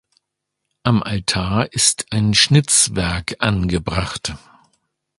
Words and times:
Am 0.81 1.03
Altar 1.03 1.71
ist 1.73 2.07
ein 2.09 2.33
Schnitzwerk 2.33 3.35
angebracht. 3.37 4.33